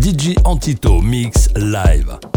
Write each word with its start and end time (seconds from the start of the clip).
DJ 0.00 0.34
Antito 0.44 1.02
Mix 1.02 1.50
Live. 1.56 2.29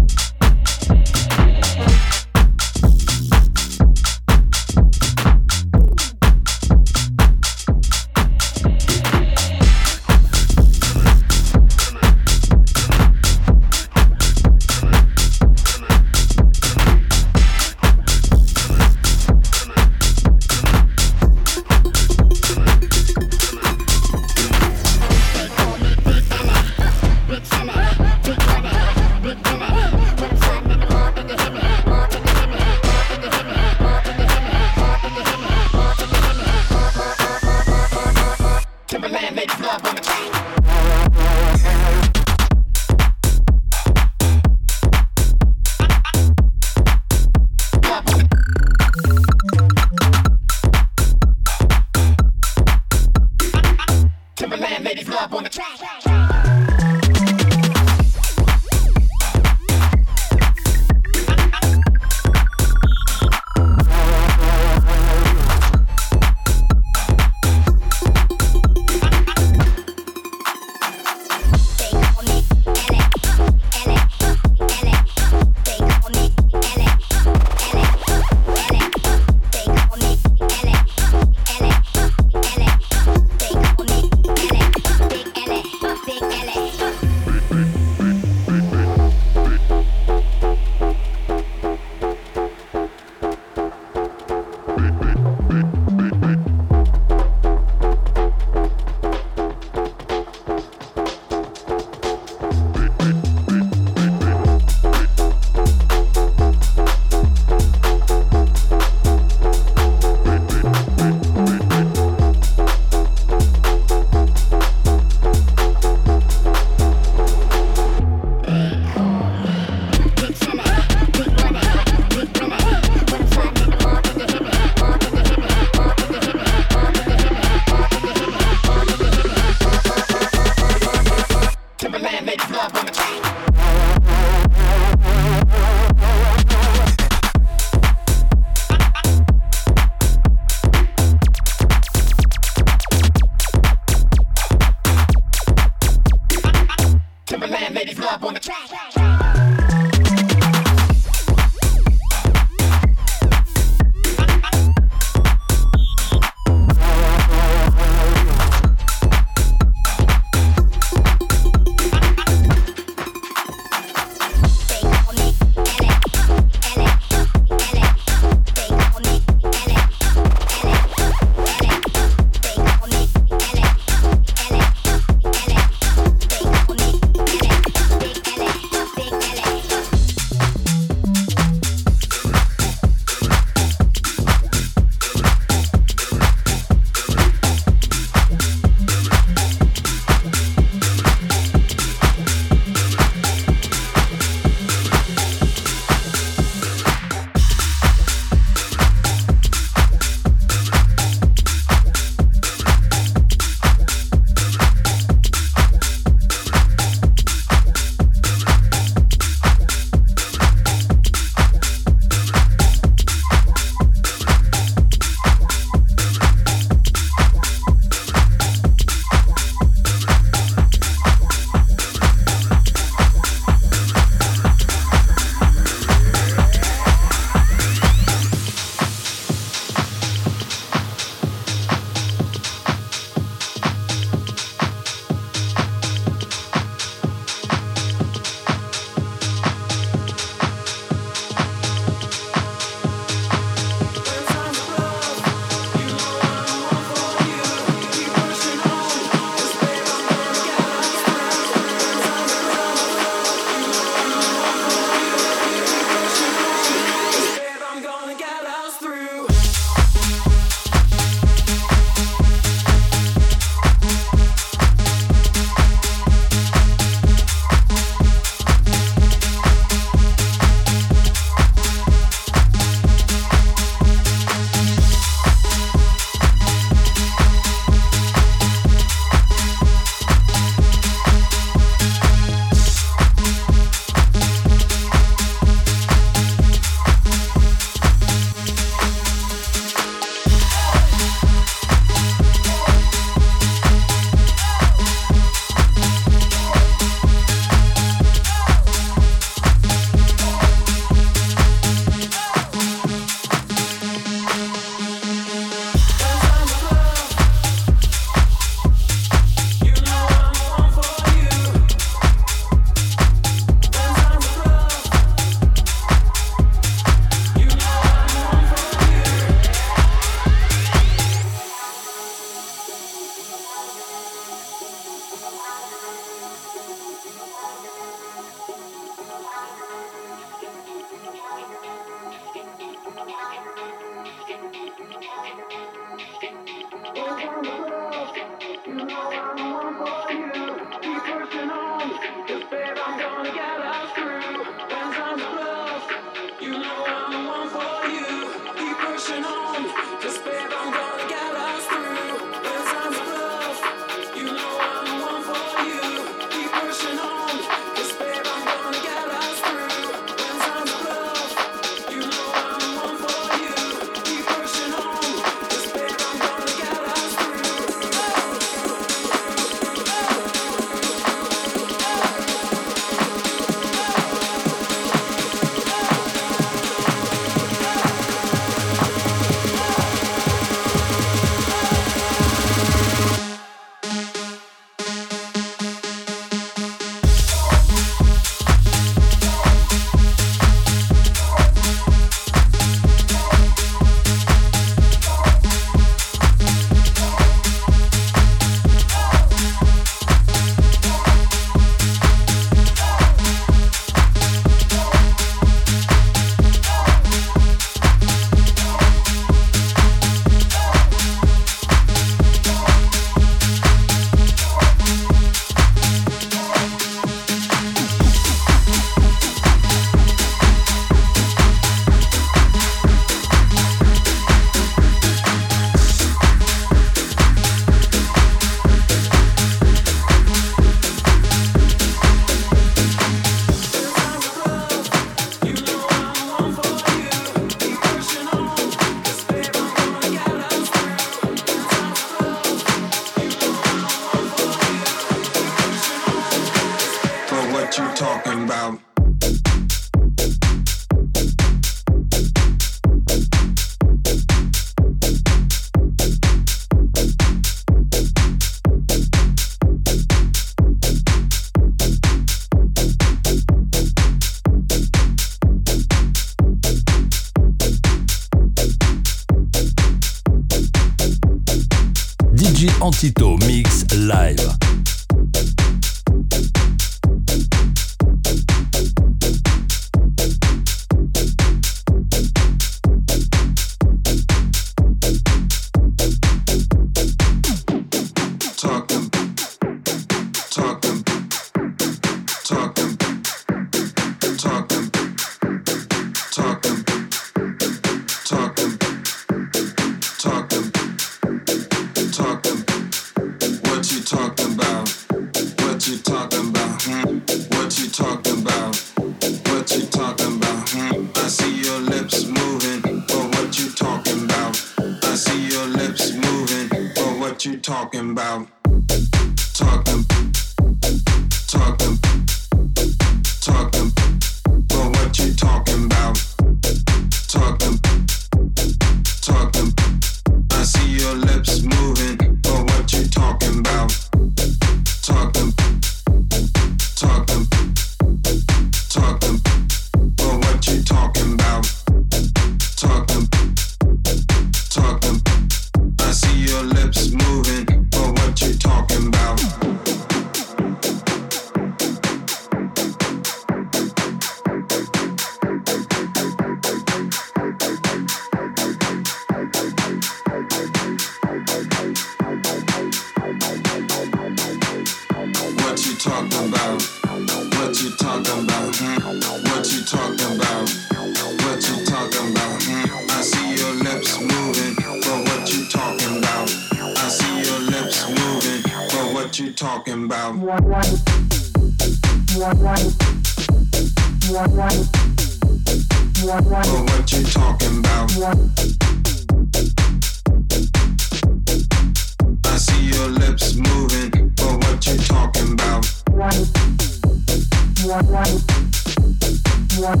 What, 599.86 600.00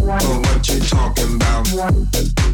what, 0.00 0.24
what 0.24 0.68
you 0.68 0.80
talking 0.80 1.36
about? 1.36 2.53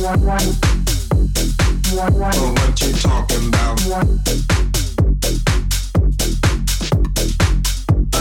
I 0.00 0.04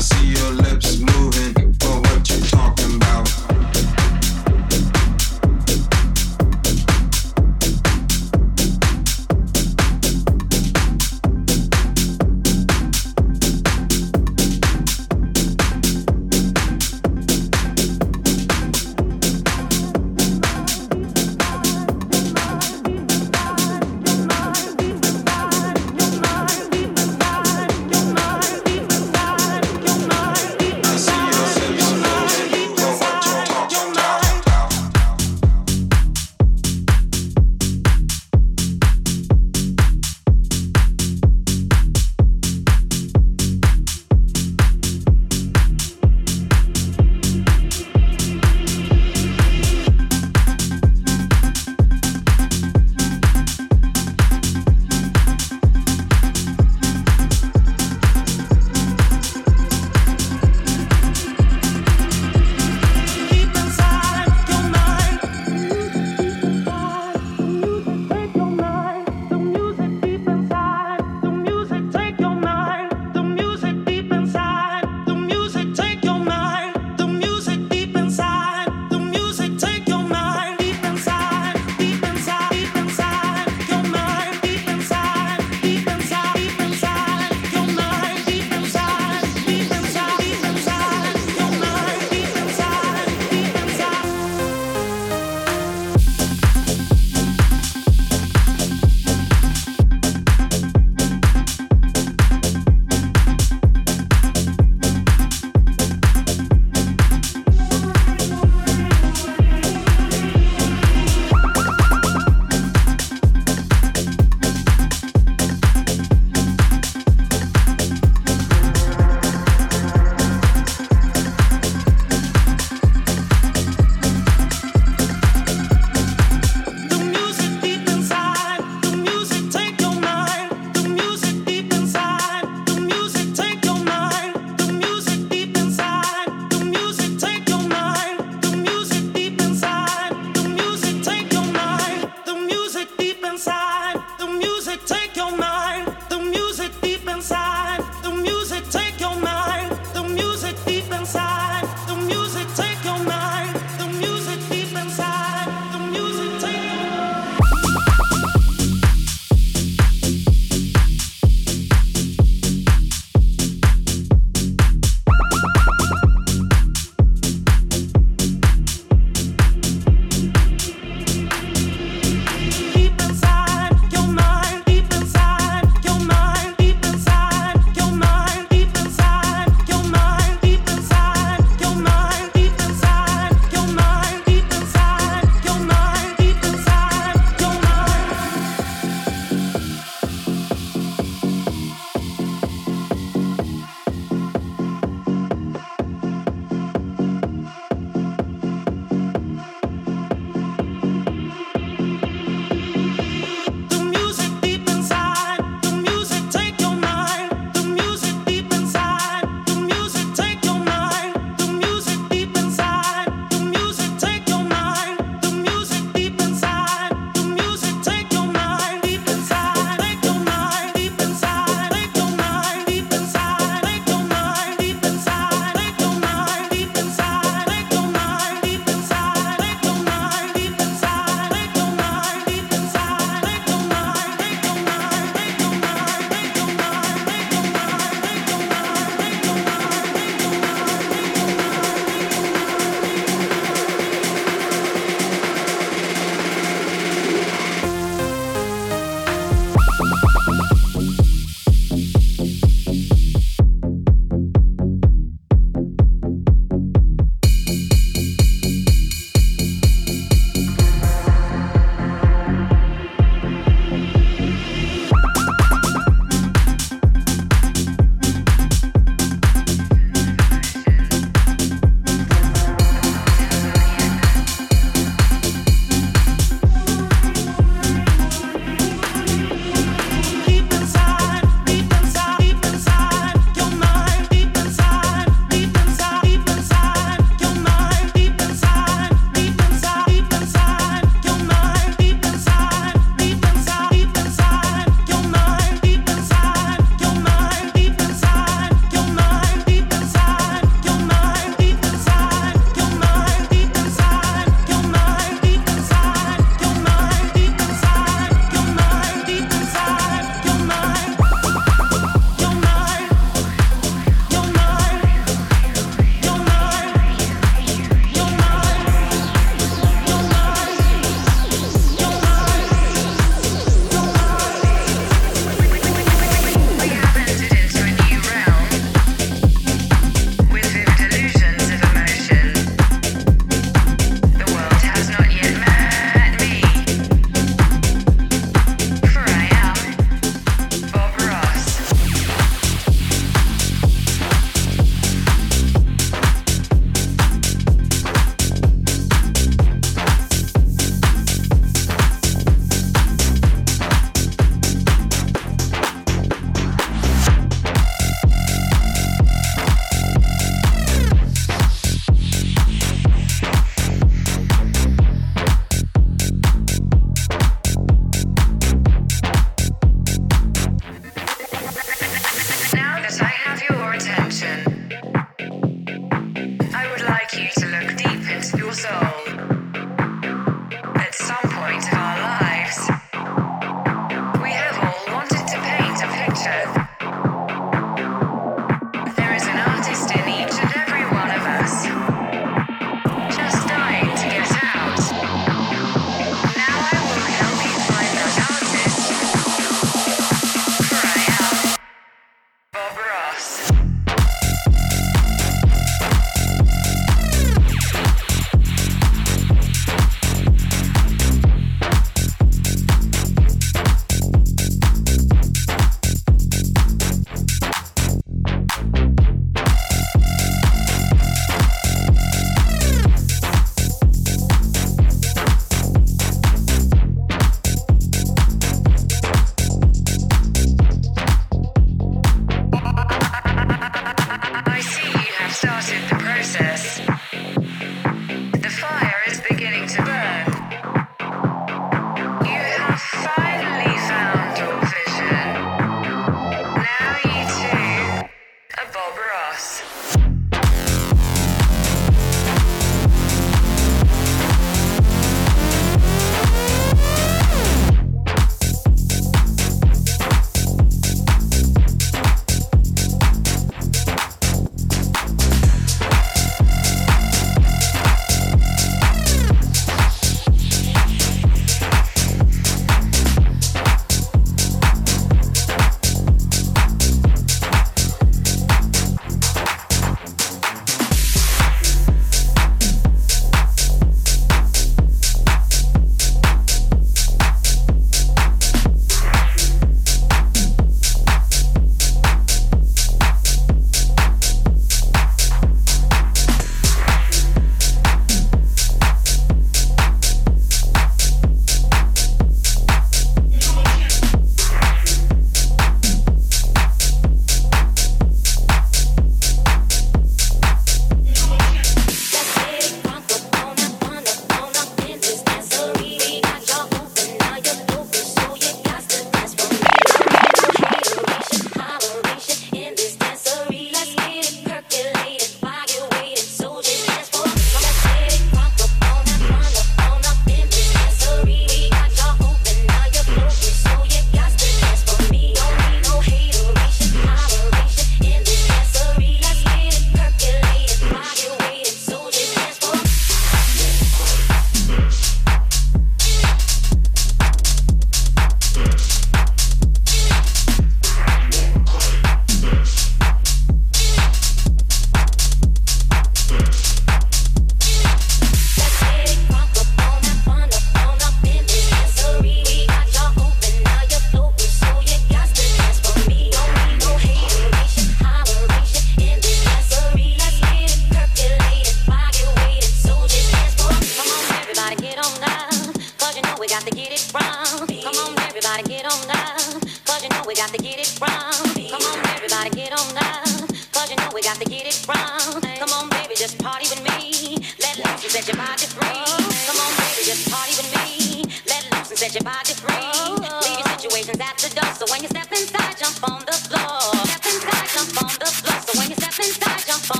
see 0.00 0.26
your 0.26 0.50
lips 0.50 0.98
moving, 0.98 1.54
but 1.78 2.00
what 2.00 2.28
you 2.28 2.40
talking 2.40 2.96
about? 2.96 3.41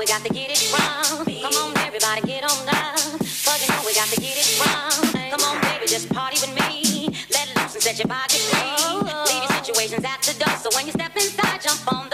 we 0.00 0.06
got 0.06 0.24
to 0.24 0.32
get 0.32 0.48
it 0.48 0.72
wrong. 0.72 1.26
Come 1.26 1.54
on, 1.62 1.76
everybody, 1.84 2.22
get 2.22 2.42
on 2.42 2.64
down. 2.64 2.96
Cause 2.96 3.60
you 3.60 3.68
know 3.68 3.82
we 3.84 3.92
got 3.92 4.08
to 4.08 4.18
get 4.18 4.34
it 4.34 4.48
wrong. 4.58 5.30
Come 5.30 5.42
on, 5.44 5.60
baby, 5.60 5.86
just 5.86 6.08
party 6.08 6.38
with 6.40 6.54
me. 6.54 7.10
Let 7.30 7.54
loose 7.54 7.74
and 7.74 7.82
set 7.82 7.98
your 7.98 8.08
body 8.08 8.38
free. 8.48 8.96
Leave 9.28 9.42
your 9.42 9.62
situations 9.62 10.02
at 10.02 10.22
the 10.22 10.42
door, 10.42 10.56
so 10.56 10.70
when 10.74 10.86
you 10.86 10.92
step 10.92 11.14
inside, 11.16 11.60
jump 11.60 11.92
on. 11.92 12.09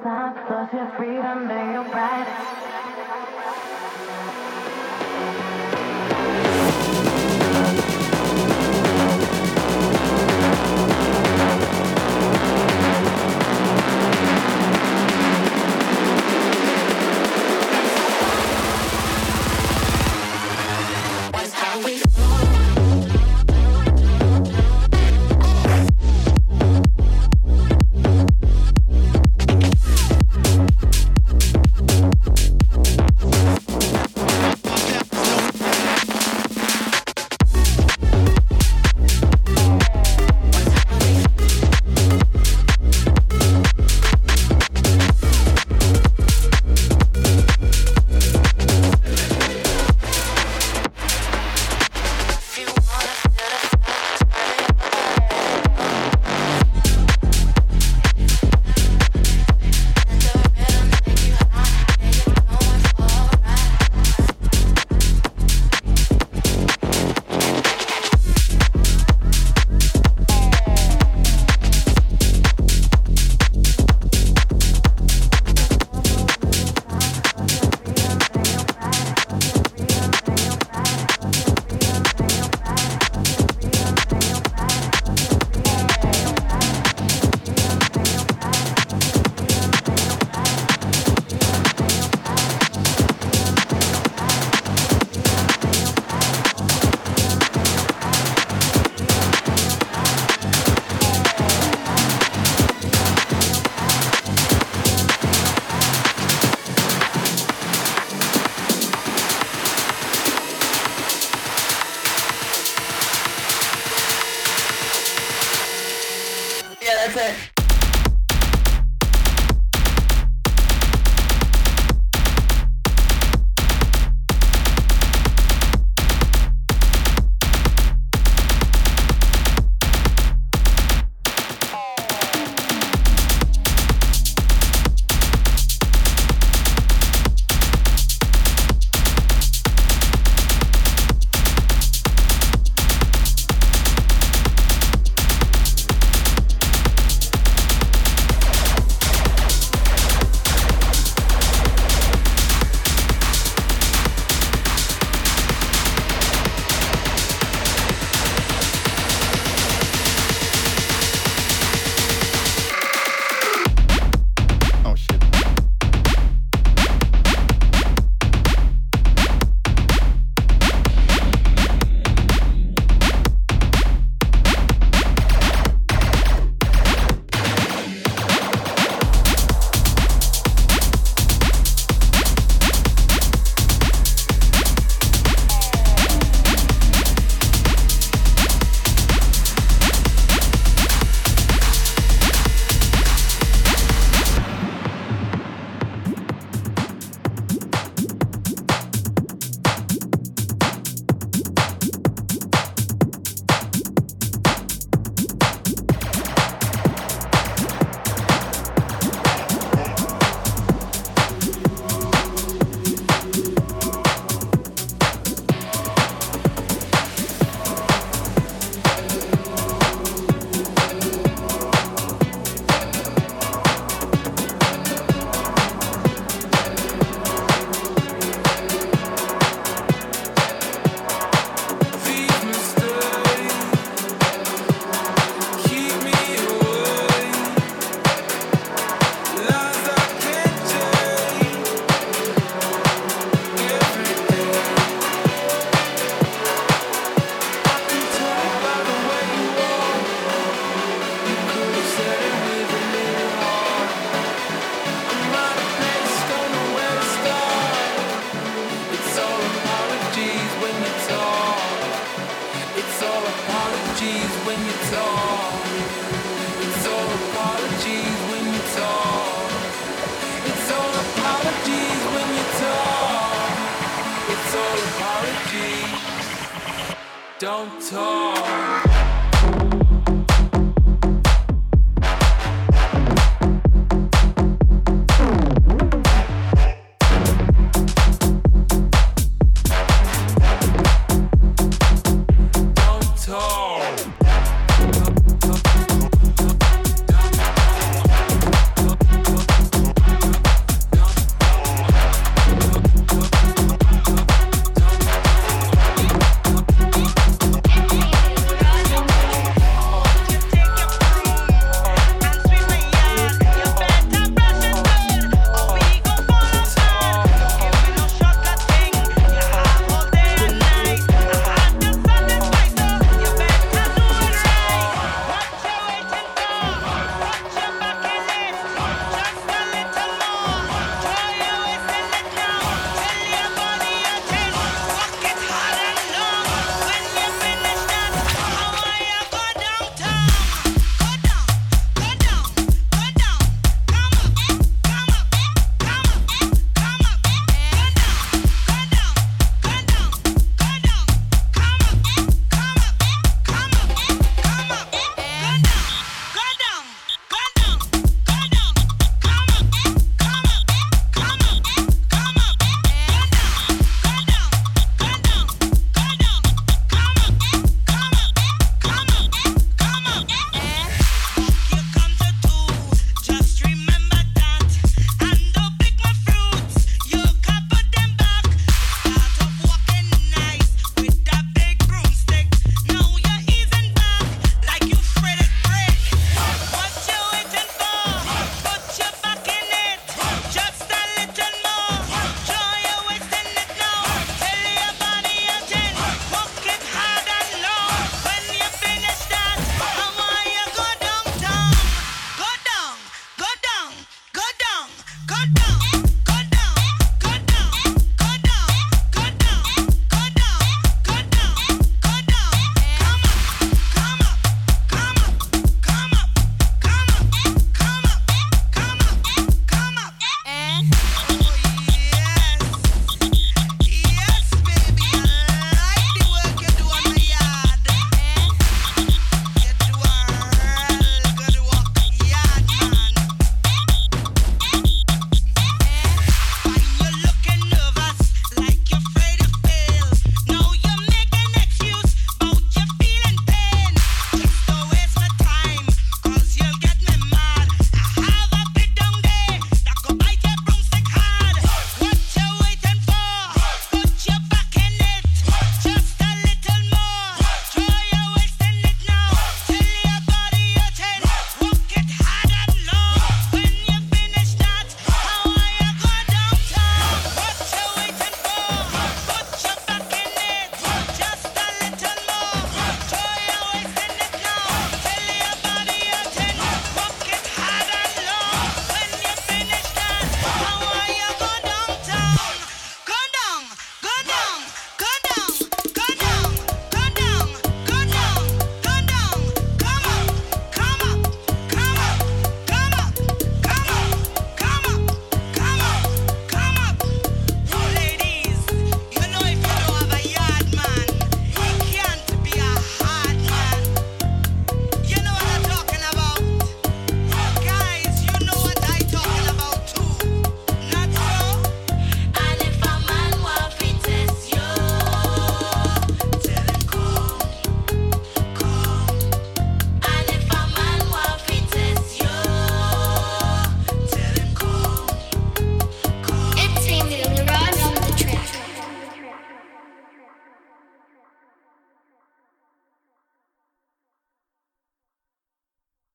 Don't 0.00 0.02
talk. 0.02 2.61